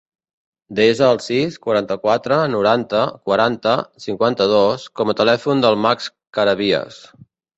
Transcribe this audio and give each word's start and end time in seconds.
Desa 0.77 1.09
el 1.15 1.19
sis, 1.25 1.57
quaranta-quatre, 1.65 2.39
noranta, 2.53 3.03
quaranta, 3.29 3.75
cinquanta-dos 4.07 4.89
com 5.01 5.13
a 5.13 5.17
telèfon 5.23 5.61
del 5.67 5.81
Max 5.85 6.09
Carabias. 6.39 7.01